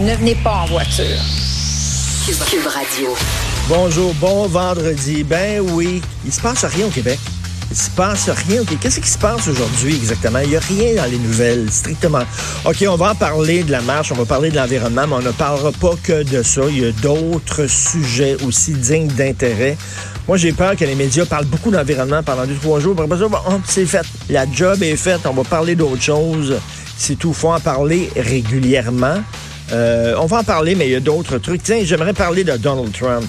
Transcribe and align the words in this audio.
ne 0.00 0.14
venez 0.14 0.34
pas 0.34 0.62
en 0.62 0.66
voiture. 0.66 1.20
Cube 2.50 2.66
Radio. 2.66 3.14
Bonjour, 3.68 4.12
bon 4.14 4.46
vendredi. 4.46 5.24
Ben 5.24 5.60
oui, 5.60 6.02
il 6.24 6.32
se 6.32 6.40
passe 6.40 6.64
rien 6.64 6.86
au 6.86 6.90
Québec. 6.90 7.18
Il 7.70 7.76
se 7.76 7.90
passe 7.90 8.28
rien. 8.28 8.62
OK, 8.62 8.78
qu'est-ce 8.80 9.00
qui 9.00 9.08
se 9.08 9.16
passe 9.16 9.48
aujourd'hui 9.48 9.94
exactement? 9.94 10.40
Il 10.40 10.50
n'y 10.50 10.56
a 10.56 10.60
rien 10.60 10.96
dans 10.96 11.10
les 11.10 11.18
nouvelles, 11.18 11.70
strictement. 11.70 12.22
OK, 12.64 12.84
on 12.88 12.96
va 12.96 13.12
en 13.12 13.14
parler 13.14 13.62
de 13.62 13.70
la 13.72 13.80
marche, 13.80 14.12
on 14.12 14.16
va 14.16 14.24
parler 14.24 14.50
de 14.50 14.56
l'environnement, 14.56 15.06
mais 15.06 15.14
on 15.14 15.22
ne 15.22 15.30
parlera 15.30 15.72
pas 15.72 15.94
que 16.02 16.24
de 16.24 16.42
ça. 16.42 16.62
Il 16.68 16.78
y 16.80 16.84
a 16.84 16.92
d'autres 16.92 17.66
sujets 17.66 18.36
aussi 18.44 18.72
dignes 18.72 19.08
d'intérêt. 19.08 19.78
Moi, 20.28 20.36
j'ai 20.36 20.52
peur 20.52 20.76
que 20.76 20.84
les 20.84 20.94
médias 20.94 21.24
parlent 21.24 21.46
beaucoup 21.46 21.70
d'environnement 21.70 22.22
pendant 22.22 22.44
deux, 22.44 22.56
trois 22.56 22.80
jours. 22.80 23.00
Après 23.00 23.18
ça, 23.18 23.28
bon, 23.28 23.38
c'est 23.64 23.86
fait. 23.86 24.04
La 24.28 24.50
job 24.50 24.82
est 24.82 24.96
faite. 24.96 25.20
On 25.24 25.32
va 25.32 25.44
parler 25.44 25.74
d'autre 25.74 26.02
chose. 26.02 26.56
C'est 26.98 27.16
tout. 27.16 27.32
faut 27.32 27.52
en 27.52 27.60
parler 27.60 28.10
régulièrement. 28.16 29.22
Euh, 29.72 30.14
on 30.18 30.26
va 30.26 30.38
en 30.38 30.44
parler, 30.44 30.74
mais 30.74 30.86
il 30.86 30.92
y 30.92 30.96
a 30.96 31.00
d'autres 31.00 31.38
trucs. 31.38 31.62
Tiens, 31.62 31.80
j'aimerais 31.82 32.12
parler 32.12 32.44
de 32.44 32.56
Donald 32.56 32.92
Trump. 32.92 33.26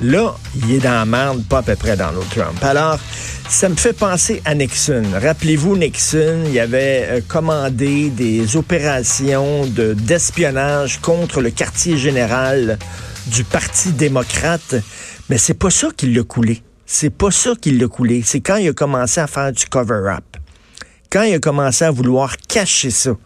Là, 0.00 0.36
il 0.54 0.74
est 0.74 0.78
dans 0.78 0.92
la 0.92 1.04
merde, 1.04 1.42
pas 1.48 1.58
à 1.58 1.62
peu 1.62 1.74
près 1.74 1.96
Donald 1.96 2.28
Trump. 2.30 2.62
Alors, 2.62 2.98
ça 3.48 3.68
me 3.68 3.74
fait 3.74 3.92
penser 3.92 4.40
à 4.44 4.54
Nixon. 4.54 5.02
Rappelez-vous, 5.20 5.76
Nixon, 5.76 6.44
il 6.46 6.58
avait 6.60 7.06
euh, 7.08 7.20
commandé 7.26 8.10
des 8.10 8.56
opérations 8.56 9.66
de, 9.66 9.94
d'espionnage 9.94 11.00
contre 11.00 11.40
le 11.40 11.50
quartier 11.50 11.96
général 11.96 12.78
du 13.26 13.42
Parti 13.42 13.90
démocrate. 13.92 14.76
Mais 15.30 15.38
c'est 15.38 15.54
pas 15.54 15.70
ça 15.70 15.88
qui 15.96 16.12
l'a 16.12 16.22
coulé. 16.22 16.62
C'est 16.86 17.10
pas 17.10 17.30
ça 17.30 17.50
qui 17.60 17.72
l'a 17.72 17.88
coulé. 17.88 18.22
C'est 18.24 18.40
quand 18.40 18.56
il 18.56 18.68
a 18.68 18.72
commencé 18.72 19.20
à 19.20 19.26
faire 19.26 19.52
du 19.52 19.66
cover-up. 19.66 20.24
Quand 21.10 21.22
il 21.22 21.34
a 21.34 21.38
commencé 21.38 21.84
à 21.84 21.90
vouloir 21.90 22.36
cacher 22.36 22.90
ça 22.90 23.16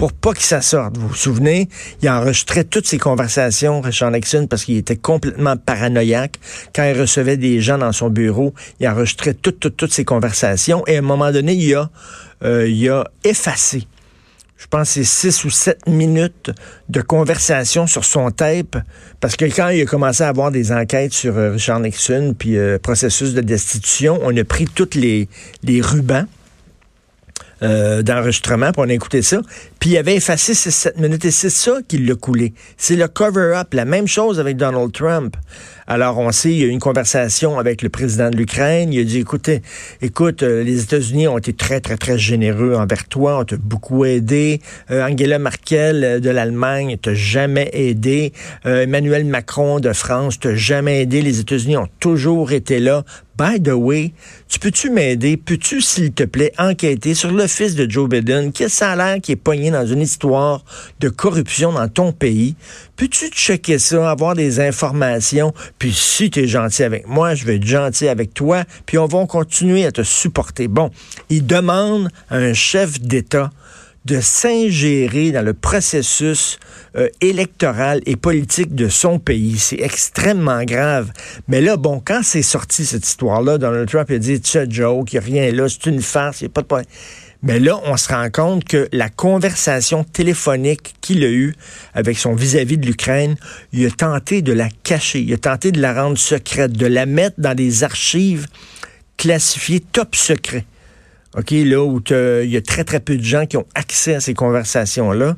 pour 0.00 0.14
pas 0.14 0.32
que 0.32 0.40
ça 0.40 0.62
sorte. 0.62 0.96
Vous 0.96 1.08
vous 1.08 1.14
souvenez, 1.14 1.68
il 2.00 2.08
enregistrait 2.08 2.64
toutes 2.64 2.86
ses 2.86 2.96
conversations, 2.96 3.82
Richard 3.82 4.10
Nixon, 4.10 4.46
parce 4.46 4.64
qu'il 4.64 4.78
était 4.78 4.96
complètement 4.96 5.58
paranoïaque. 5.58 6.36
Quand 6.74 6.84
il 6.84 6.98
recevait 6.98 7.36
des 7.36 7.60
gens 7.60 7.76
dans 7.76 7.92
son 7.92 8.08
bureau, 8.08 8.54
il 8.80 8.88
enregistrait 8.88 9.34
toutes, 9.34 9.60
toutes, 9.60 9.76
toutes 9.76 9.92
ses 9.92 10.06
conversations. 10.06 10.82
Et 10.86 10.96
à 10.96 11.00
un 11.00 11.02
moment 11.02 11.30
donné, 11.32 11.52
il 11.52 11.74
a, 11.74 11.90
euh, 12.44 12.66
il 12.66 12.88
a 12.88 13.04
effacé 13.24 13.86
je 14.56 14.66
pense 14.66 14.90
c'est 14.90 15.04
six 15.04 15.44
ou 15.44 15.50
sept 15.50 15.86
minutes 15.86 16.50
de 16.90 17.00
conversation 17.00 17.86
sur 17.86 18.04
son 18.04 18.30
tape, 18.30 18.76
parce 19.18 19.34
que 19.34 19.46
quand 19.46 19.68
il 19.68 19.82
a 19.82 19.86
commencé 19.86 20.22
à 20.22 20.28
avoir 20.28 20.50
des 20.50 20.70
enquêtes 20.70 21.14
sur 21.14 21.36
euh, 21.38 21.52
Richard 21.52 21.80
Nixon, 21.80 22.34
puis 22.38 22.58
euh, 22.58 22.78
processus 22.78 23.32
de 23.32 23.40
destitution, 23.40 24.18
on 24.22 24.36
a 24.36 24.44
pris 24.44 24.66
tous 24.66 24.94
les, 24.94 25.28
les 25.62 25.80
rubans 25.80 26.26
euh, 27.62 28.00
d'enregistrement, 28.02 28.72
pour 28.72 28.84
on 28.84 28.88
a 28.88 28.92
écouté 28.94 29.20
ça. 29.20 29.42
Puis 29.80 29.90
il 29.90 29.96
avait 29.96 30.16
effacé 30.16 30.52
ces 30.52 30.70
sept 30.70 30.98
minutes 30.98 31.24
et 31.24 31.30
c'est 31.30 31.50
ça 31.50 31.78
qui 31.88 31.96
l'a 31.96 32.14
coulé. 32.14 32.52
C'est 32.76 32.96
le 32.96 33.08
cover-up, 33.08 33.72
la 33.72 33.86
même 33.86 34.06
chose 34.06 34.38
avec 34.38 34.58
Donald 34.58 34.92
Trump. 34.92 35.36
Alors 35.86 36.18
on 36.18 36.30
sait, 36.32 36.50
il 36.50 36.58
y 36.58 36.62
a 36.62 36.66
eu 36.66 36.70
une 36.70 36.78
conversation 36.78 37.58
avec 37.58 37.80
le 37.80 37.88
président 37.88 38.28
de 38.28 38.36
l'Ukraine. 38.36 38.92
Il 38.92 39.00
a 39.00 39.04
dit, 39.04 39.18
écoutez, 39.18 39.62
écoute, 40.02 40.42
euh, 40.42 40.62
les 40.62 40.82
États-Unis 40.82 41.28
ont 41.28 41.38
été 41.38 41.54
très, 41.54 41.80
très, 41.80 41.96
très 41.96 42.18
généreux 42.18 42.74
envers 42.74 43.08
toi, 43.08 43.40
ont 43.40 43.44
te 43.44 43.54
beaucoup 43.54 44.04
aidé. 44.04 44.60
Euh, 44.90 45.02
Angela 45.02 45.38
Merkel 45.38 46.20
de 46.20 46.30
l'Allemagne 46.30 46.98
t'a 47.00 47.14
jamais 47.14 47.70
aidé. 47.72 48.32
Emmanuel 48.64 49.24
Macron 49.24 49.80
de 49.80 49.92
France 49.94 50.38
t'a 50.38 50.54
jamais 50.54 51.02
aidé. 51.02 51.22
Les 51.22 51.40
États-Unis 51.40 51.78
ont 51.78 51.88
toujours 51.98 52.52
été 52.52 52.78
là. 52.80 53.02
By 53.36 53.58
the 53.58 53.72
way, 53.72 54.12
tu 54.48 54.58
peux-tu 54.58 54.90
m'aider? 54.90 55.38
Peux-tu, 55.38 55.80
s'il 55.80 56.12
te 56.12 56.24
plaît, 56.24 56.52
enquêter 56.58 57.14
sur 57.14 57.32
le 57.32 57.46
fils 57.46 57.74
de 57.74 57.90
Joe 57.90 58.06
Biden? 58.06 58.52
Quel 58.52 58.68
salaire 58.68 59.16
qui 59.22 59.32
est 59.32 59.36
pogné 59.36 59.69
dans 59.70 59.86
une 59.86 60.00
histoire 60.00 60.64
de 61.00 61.08
corruption 61.08 61.72
dans 61.72 61.88
ton 61.88 62.12
pays? 62.12 62.54
Peux-tu 62.96 63.28
checker 63.28 63.78
ça, 63.78 64.10
avoir 64.10 64.34
des 64.34 64.60
informations? 64.60 65.52
Puis 65.78 65.92
si 65.92 66.30
tu 66.30 66.40
es 66.40 66.46
gentil 66.46 66.82
avec 66.82 67.06
moi, 67.06 67.34
je 67.34 67.44
vais 67.44 67.56
être 67.56 67.66
gentil 67.66 68.08
avec 68.08 68.34
toi, 68.34 68.64
puis 68.86 68.98
on 68.98 69.06
va 69.06 69.26
continuer 69.26 69.86
à 69.86 69.92
te 69.92 70.02
supporter. 70.02 70.68
Bon, 70.68 70.90
il 71.28 71.46
demande 71.46 72.08
à 72.28 72.36
un 72.36 72.52
chef 72.52 73.00
d'État 73.00 73.50
de 74.06 74.20
s'ingérer 74.20 75.30
dans 75.30 75.44
le 75.44 75.52
processus 75.52 76.58
euh, 76.96 77.08
électoral 77.20 78.00
et 78.06 78.16
politique 78.16 78.74
de 78.74 78.88
son 78.88 79.18
pays. 79.18 79.58
C'est 79.58 79.80
extrêmement 79.80 80.64
grave. 80.64 81.12
Mais 81.48 81.60
là, 81.60 81.76
bon, 81.76 82.00
quand 82.04 82.20
c'est 82.22 82.42
sorti 82.42 82.86
cette 82.86 83.06
histoire-là, 83.06 83.58
Donald 83.58 83.88
Trump 83.88 84.10
a 84.10 84.18
dit, 84.18 84.40
sais, 84.42 84.66
joke, 84.70 85.12
il 85.12 85.16
n'y 85.16 85.18
a 85.18 85.24
rien 85.24 85.52
là, 85.52 85.68
c'est 85.68 85.86
une 85.86 86.00
farce, 86.00 86.40
il 86.40 86.44
n'y 86.44 86.48
a 86.48 86.52
pas 86.52 86.62
de 86.62 86.66
problème. 86.66 86.86
Mais 87.42 87.58
là, 87.58 87.80
on 87.84 87.96
se 87.96 88.08
rend 88.08 88.28
compte 88.30 88.64
que 88.64 88.88
la 88.92 89.08
conversation 89.08 90.04
téléphonique 90.04 90.94
qu'il 91.00 91.24
a 91.24 91.30
eue 91.30 91.54
avec 91.94 92.18
son 92.18 92.34
vis-à-vis 92.34 92.76
-vis 92.76 92.80
de 92.80 92.86
l'Ukraine, 92.86 93.36
il 93.72 93.86
a 93.86 93.90
tenté 93.90 94.42
de 94.42 94.52
la 94.52 94.68
cacher, 94.82 95.20
il 95.20 95.32
a 95.32 95.38
tenté 95.38 95.72
de 95.72 95.80
la 95.80 95.94
rendre 95.94 96.18
secrète, 96.18 96.72
de 96.72 96.86
la 96.86 97.06
mettre 97.06 97.40
dans 97.40 97.54
des 97.54 97.82
archives 97.82 98.46
classifiées 99.16 99.80
top 99.80 100.14
secret. 100.16 100.64
OK, 101.36 101.52
là 101.52 101.82
où 101.82 102.02
il 102.10 102.50
y 102.50 102.56
a 102.56 102.62
très, 102.62 102.84
très 102.84 103.00
peu 103.00 103.16
de 103.16 103.22
gens 103.22 103.46
qui 103.46 103.56
ont 103.56 103.66
accès 103.74 104.16
à 104.16 104.20
ces 104.20 104.34
conversations-là. 104.34 105.36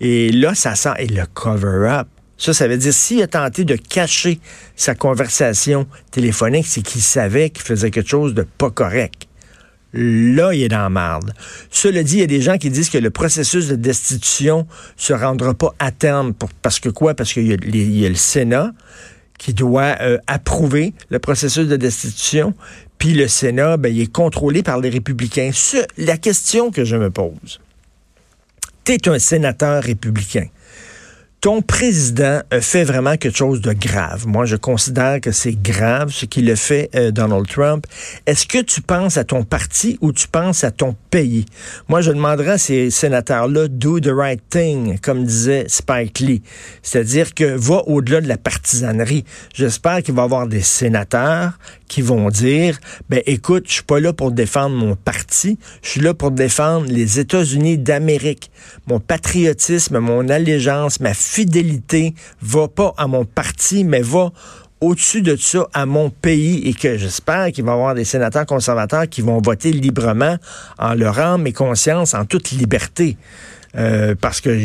Et 0.00 0.30
là, 0.30 0.54
ça 0.54 0.76
sent, 0.76 0.92
et 0.98 1.08
le 1.08 1.26
cover-up, 1.26 2.06
ça, 2.38 2.54
ça 2.54 2.68
veut 2.68 2.76
dire 2.76 2.94
s'il 2.94 3.22
a 3.22 3.26
tenté 3.26 3.64
de 3.64 3.76
cacher 3.76 4.40
sa 4.76 4.94
conversation 4.94 5.86
téléphonique, 6.10 6.66
c'est 6.66 6.82
qu'il 6.82 7.02
savait 7.02 7.50
qu'il 7.50 7.64
faisait 7.64 7.90
quelque 7.90 8.08
chose 8.08 8.34
de 8.34 8.42
pas 8.42 8.70
correct. 8.70 9.26
Là, 9.94 10.54
il 10.54 10.62
est 10.62 10.68
dans 10.68 10.78
la 10.78 10.88
marde. 10.88 11.34
Cela 11.70 12.02
dit, 12.02 12.14
il 12.14 12.20
y 12.20 12.24
a 12.24 12.26
des 12.26 12.40
gens 12.40 12.56
qui 12.56 12.70
disent 12.70 12.88
que 12.88 12.98
le 12.98 13.10
processus 13.10 13.68
de 13.68 13.76
destitution 13.76 14.66
se 14.96 15.12
rendra 15.12 15.54
pas 15.54 15.74
à 15.78 15.90
terme. 15.90 16.32
parce 16.62 16.80
que 16.80 16.88
quoi? 16.88 17.14
Parce 17.14 17.32
qu'il 17.32 17.46
y, 17.46 18.06
a 18.06 18.08
le 18.08 18.14
Sénat 18.14 18.72
qui 19.38 19.52
doit 19.54 19.96
euh, 20.00 20.18
approuver 20.26 20.94
le 21.10 21.18
processus 21.18 21.66
de 21.66 21.76
destitution. 21.76 22.54
Puis 22.98 23.12
le 23.12 23.28
Sénat, 23.28 23.76
ben, 23.76 23.94
il 23.94 24.00
est 24.00 24.12
contrôlé 24.12 24.62
par 24.62 24.78
les 24.80 24.88
républicains. 24.88 25.50
la 25.98 26.16
question 26.16 26.70
que 26.70 26.84
je 26.84 26.96
me 26.96 27.10
pose, 27.10 27.60
tu 28.84 28.92
es 28.92 29.08
un 29.08 29.18
sénateur 29.18 29.82
républicain 29.82 30.46
ton 31.42 31.60
président 31.60 32.40
fait 32.60 32.84
vraiment 32.84 33.16
quelque 33.16 33.36
chose 33.36 33.60
de 33.60 33.72
grave. 33.72 34.28
Moi, 34.28 34.44
je 34.44 34.54
considère 34.54 35.20
que 35.20 35.32
c'est 35.32 35.60
grave 35.60 36.12
ce 36.12 36.24
qu'il 36.24 36.48
a 36.48 36.54
fait 36.54 36.88
euh, 36.94 37.10
Donald 37.10 37.48
Trump. 37.48 37.84
Est-ce 38.26 38.46
que 38.46 38.62
tu 38.62 38.80
penses 38.80 39.16
à 39.16 39.24
ton 39.24 39.42
parti 39.42 39.98
ou 40.00 40.12
tu 40.12 40.28
penses 40.28 40.62
à 40.62 40.70
ton 40.70 40.94
pays? 41.10 41.44
Moi, 41.88 42.00
je 42.00 42.12
demanderais 42.12 42.52
à 42.52 42.58
ces 42.58 42.90
sénateurs-là, 42.90 43.66
do 43.66 43.98
the 43.98 44.12
right 44.14 44.40
thing, 44.50 45.00
comme 45.00 45.24
disait 45.24 45.64
Spike 45.66 46.20
Lee. 46.20 46.42
C'est-à-dire 46.80 47.34
que 47.34 47.56
va 47.56 47.82
au-delà 47.88 48.20
de 48.20 48.28
la 48.28 48.38
partisanerie. 48.38 49.24
J'espère 49.52 50.04
qu'il 50.04 50.14
va 50.14 50.22
y 50.22 50.24
avoir 50.24 50.46
des 50.46 50.62
sénateurs 50.62 51.58
qui 51.92 52.00
vont 52.00 52.30
dire, 52.30 52.78
ben 53.10 53.20
écoute, 53.26 53.64
je 53.68 53.74
suis 53.74 53.82
pas 53.82 54.00
là 54.00 54.14
pour 54.14 54.32
défendre 54.32 54.74
mon 54.74 54.96
parti, 54.96 55.58
je 55.82 55.90
suis 55.90 56.00
là 56.00 56.14
pour 56.14 56.30
défendre 56.30 56.86
les 56.86 57.20
États-Unis 57.20 57.76
d'Amérique. 57.76 58.50
Mon 58.86 58.98
patriotisme, 58.98 59.98
mon 59.98 60.30
allégeance, 60.30 61.00
ma 61.00 61.12
fidélité 61.12 62.14
va 62.40 62.66
pas 62.66 62.94
à 62.96 63.06
mon 63.06 63.26
parti, 63.26 63.84
mais 63.84 64.00
va 64.00 64.32
au-dessus 64.80 65.20
de 65.20 65.36
ça 65.36 65.66
à 65.74 65.84
mon 65.84 66.08
pays 66.08 66.66
et 66.66 66.72
que 66.72 66.96
j'espère 66.96 67.52
qu'il 67.52 67.64
va 67.64 67.72
y 67.72 67.74
avoir 67.74 67.94
des 67.94 68.06
sénateurs 68.06 68.46
conservateurs 68.46 69.06
qui 69.06 69.20
vont 69.20 69.42
voter 69.42 69.70
librement 69.70 70.38
en 70.78 70.94
leur 70.94 71.18
âme 71.18 71.46
et 71.46 71.52
conscience, 71.52 72.14
en 72.14 72.24
toute 72.24 72.52
liberté. 72.52 73.18
Euh, 73.74 74.14
parce 74.20 74.42
que 74.42 74.58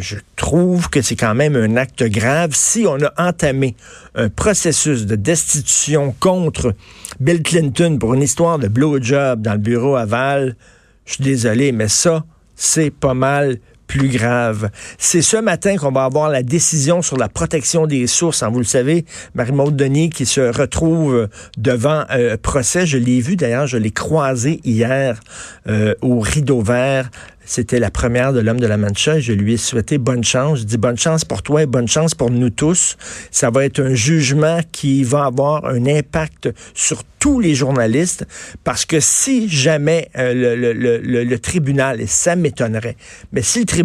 je, 0.00 0.16
trouve 0.34 0.90
que 0.90 1.00
c'est 1.00 1.14
quand 1.14 1.34
même 1.34 1.54
un 1.54 1.76
acte 1.76 2.02
grave. 2.02 2.50
Si 2.54 2.84
on 2.88 2.98
a 3.00 3.12
entamé 3.16 3.76
un 4.16 4.28
processus 4.28 5.06
de 5.06 5.14
destitution 5.14 6.12
contre 6.18 6.74
Bill 7.20 7.42
Clinton 7.42 7.98
pour 8.00 8.14
une 8.14 8.22
histoire 8.22 8.58
de 8.58 8.66
blowjob 8.66 9.42
dans 9.42 9.52
le 9.52 9.58
bureau 9.58 9.94
aval, 9.94 10.56
je 11.04 11.14
suis 11.14 11.24
désolé, 11.24 11.70
mais 11.70 11.86
ça, 11.86 12.24
c'est 12.56 12.90
pas 12.90 13.14
mal 13.14 13.58
plus 13.92 14.08
grave. 14.08 14.70
C'est 14.96 15.20
ce 15.20 15.36
matin 15.36 15.76
qu'on 15.76 15.92
va 15.92 16.04
avoir 16.04 16.30
la 16.30 16.42
décision 16.42 17.02
sur 17.02 17.18
la 17.18 17.28
protection 17.28 17.86
des 17.86 18.06
sources. 18.06 18.42
Hein, 18.42 18.48
vous 18.48 18.58
le 18.58 18.64
savez, 18.64 19.04
Marie-Maude 19.34 19.76
Denis 19.76 20.08
qui 20.08 20.24
se 20.24 20.40
retrouve 20.40 21.28
devant 21.58 22.04
euh, 22.10 22.38
procès. 22.38 22.86
Je 22.86 22.96
l'ai 22.96 23.20
vu 23.20 23.36
d'ailleurs, 23.36 23.66
je 23.66 23.76
l'ai 23.76 23.90
croisé 23.90 24.60
hier 24.64 25.20
euh, 25.68 25.94
au 26.00 26.20
rideau 26.20 26.62
vert 26.62 27.10
c'était 27.44 27.80
la 27.80 27.90
première 27.90 28.32
de 28.32 28.40
l'homme 28.40 28.60
de 28.60 28.66
la 28.66 28.76
Mancha. 28.76 29.18
Je 29.18 29.32
lui 29.32 29.54
ai 29.54 29.56
souhaité 29.56 29.98
bonne 29.98 30.24
chance. 30.24 30.60
Je 30.60 30.64
dis 30.64 30.76
bonne 30.76 30.96
chance 30.96 31.24
pour 31.24 31.42
toi 31.42 31.62
et 31.62 31.66
bonne 31.66 31.88
chance 31.88 32.14
pour 32.14 32.30
nous 32.30 32.50
tous. 32.50 32.96
Ça 33.30 33.50
va 33.50 33.64
être 33.64 33.80
un 33.80 33.94
jugement 33.94 34.60
qui 34.70 35.02
va 35.02 35.24
avoir 35.24 35.66
un 35.66 35.86
impact 35.86 36.48
sur 36.74 37.02
tous 37.18 37.40
les 37.40 37.54
journalistes 37.54 38.26
parce 38.64 38.84
que 38.84 39.00
si 39.00 39.48
jamais 39.48 40.08
euh, 40.16 40.56
le, 40.56 40.72
le, 40.72 41.24
le, 41.24 41.38
tribunal, 41.38 42.00
et 42.00 42.06
ça 42.06 42.34
m'étonnerait, 42.36 42.96
mais 43.32 43.42
si 43.42 43.60
le 43.60 43.64
tribunal 43.66 43.81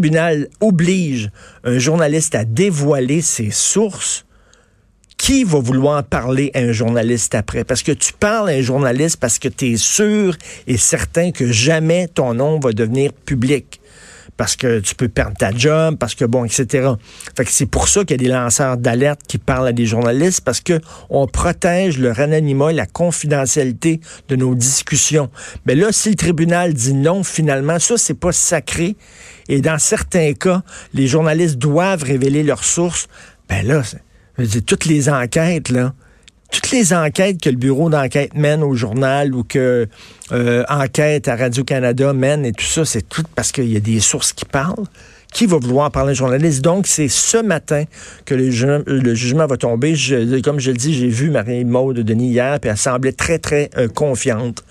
oblige 0.60 1.30
un 1.64 1.80
journaliste 1.80 2.36
à 2.36 2.46
dévoiler 2.46 3.22
ses 3.22 3.52
sources, 3.52 4.26
qui 5.18 5.44
va 5.44 5.60
vouloir 5.60 6.04
parler 6.04 6.52
à 6.54 6.60
un 6.60 6.72
journaliste 6.72 7.36
après? 7.36 7.64
Parce 7.64 7.84
que 7.84 7.92
tu 7.92 8.14
parles 8.14 8.50
à 8.50 8.54
un 8.54 8.62
journaliste 8.62 9.18
parce 9.18 9.40
que 9.40 9.48
tu 9.48 9.74
es 9.74 9.78
sûr 9.78 10.38
et 10.68 10.78
certain 10.78 11.32
que 11.32 11.52
jamais 11.52 12.08
ton 12.08 12.36
nom 12.36 12.60
va 12.60 12.72
devenir 12.72 13.12
public. 13.14 13.82
Parce 14.38 14.56
que 14.56 14.80
tu 14.80 14.96
peux 14.96 15.10
perdre 15.10 15.36
ta 15.36 15.52
job, 15.52 15.98
parce 15.98 16.16
que 16.16 16.24
bon, 16.24 16.46
etc. 16.46 16.92
Fait 17.36 17.44
que 17.44 17.52
c'est 17.52 17.66
pour 17.66 17.88
ça 17.88 18.02
qu'il 18.02 18.12
y 18.12 18.20
a 18.20 18.24
des 18.24 18.32
lanceurs 18.32 18.78
d'alerte 18.78 19.22
qui 19.28 19.40
parlent 19.40 19.68
à 19.68 19.74
des 19.74 19.86
journalistes, 19.86 20.42
parce 20.42 20.62
que 20.62 20.80
on 21.10 21.28
protège 21.28 21.98
le 21.98 22.18
anonymat, 22.20 22.72
la 22.72 22.86
confidentialité 22.86 24.00
de 24.30 24.36
nos 24.36 24.56
discussions. 24.56 25.30
Mais 25.66 25.76
là, 25.76 25.92
si 25.92 26.10
le 26.10 26.16
tribunal 26.16 26.74
dit 26.74 26.94
non, 26.94 27.24
finalement, 27.24 27.80
ça, 27.80 27.98
c'est 27.98 28.14
pas 28.14 28.32
sacré. 28.32 28.96
Et 29.50 29.62
dans 29.62 29.80
certains 29.80 30.34
cas, 30.34 30.62
les 30.94 31.08
journalistes 31.08 31.58
doivent 31.58 32.04
révéler 32.04 32.44
leurs 32.44 32.64
sources. 32.64 33.08
Ben 33.50 33.66
là, 33.66 33.82
toutes 34.66 34.86
les 34.86 35.10
enquêtes, 35.10 35.70
là, 35.70 35.94
toutes 36.52 36.72
les 36.72 36.94
enquêtes 36.94 37.42
que 37.42 37.50
le 37.50 37.56
bureau 37.56 37.90
d'enquête 37.90 38.34
mène 38.34 38.64
au 38.64 38.74
journal 38.74 39.34
ou 39.36 39.44
que 39.44 39.88
euh, 40.32 40.64
enquête 40.70 41.28
à 41.28 41.36
Radio-Canada 41.36 42.14
mène 42.14 42.46
et 42.46 42.52
tout 42.52 42.66
ça, 42.66 42.86
c'est 42.86 43.08
tout 43.08 43.24
parce 43.36 43.52
qu'il 43.52 43.72
y 43.72 43.78
a 43.78 43.82
des 43.82 44.00
sources 44.00 44.34
qui 44.34 44.46
parlent. 44.46 44.86
Qui 45.34 45.46
va 45.46 45.58
vouloir 45.58 45.92
parler 45.92 46.16
journaliste? 46.16 46.62
Donc, 46.62 46.88
c'est 46.88 47.10
ce 47.10 47.38
matin 47.38 47.84
que 48.24 48.34
le, 48.34 48.50
jugement 49.14 49.46
va 49.46 49.58
tomber. 49.58 49.94
comme 50.42 50.60
je 50.60 50.72
le 50.72 50.78
dis, 50.78 50.94
j'ai 50.94 51.10
vu 51.10 51.30
Marie-Maude 51.30 52.00
Denis 52.00 52.30
hier, 52.30 52.60
puis 52.62 52.72
elle 52.72 52.78
semblait 52.78 53.12
très, 53.12 53.38
très 53.38 53.70
euh, 53.78 53.90
confiante. 53.90 54.64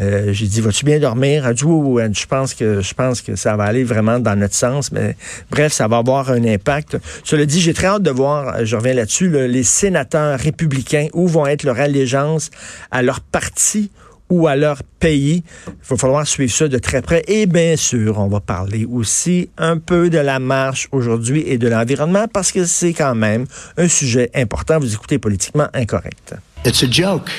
Euh, 0.00 0.32
j'ai 0.32 0.46
dit, 0.46 0.60
vas-tu 0.60 0.84
bien 0.84 0.98
dormir? 0.98 1.46
Elle 1.46 1.54
dit, 1.54 1.64
oui, 1.64 2.02
je 2.12 2.26
pense 2.26 2.54
que 2.54 2.80
je 2.80 2.94
pense 2.94 3.20
que 3.20 3.36
ça 3.36 3.56
va 3.56 3.64
aller 3.64 3.84
vraiment 3.84 4.18
dans 4.18 4.36
notre 4.36 4.54
sens, 4.54 4.90
mais 4.90 5.16
bref, 5.50 5.72
ça 5.72 5.88
va 5.88 5.98
avoir 5.98 6.30
un 6.30 6.44
impact. 6.44 6.98
Cela 7.24 7.44
dit, 7.44 7.60
j'ai 7.60 7.74
très 7.74 7.88
hâte 7.88 8.02
de 8.02 8.10
voir, 8.10 8.64
je 8.64 8.76
reviens 8.76 8.94
là-dessus, 8.94 9.28
les 9.48 9.62
sénateurs 9.62 10.38
républicains, 10.38 11.08
où 11.12 11.28
vont 11.28 11.46
être 11.46 11.64
leur 11.64 11.78
allégeance 11.78 12.50
à 12.90 13.02
leur 13.02 13.20
parti 13.20 13.90
ou 14.30 14.46
à 14.46 14.56
leur 14.56 14.82
pays. 14.98 15.44
Il 15.66 15.72
va 15.90 15.96
falloir 15.98 16.26
suivre 16.26 16.52
ça 16.52 16.66
de 16.66 16.78
très 16.78 17.02
près. 17.02 17.22
Et 17.28 17.44
bien 17.44 17.76
sûr, 17.76 18.18
on 18.18 18.28
va 18.28 18.40
parler 18.40 18.86
aussi 18.86 19.50
un 19.58 19.76
peu 19.76 20.08
de 20.08 20.16
la 20.16 20.38
marche 20.38 20.88
aujourd'hui 20.90 21.44
et 21.46 21.58
de 21.58 21.68
l'environnement 21.68 22.26
parce 22.32 22.50
que 22.50 22.64
c'est 22.64 22.94
quand 22.94 23.14
même 23.14 23.44
un 23.76 23.88
sujet 23.88 24.30
important. 24.34 24.78
Vous 24.78 24.94
écoutez 24.94 25.18
politiquement 25.18 25.68
incorrect. 25.74 26.34
It's 26.64 26.82
a 26.82 26.90
joke. 26.90 27.30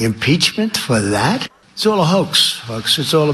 Impeachment 0.00 0.78
for 0.78 1.00
that? 1.10 1.48
It's 1.78 1.86
all 1.86 2.00
a 2.00 2.04
hoax, 2.04 2.54
folks. 2.54 2.98
It's 2.98 3.14
all 3.14 3.30
a 3.30 3.32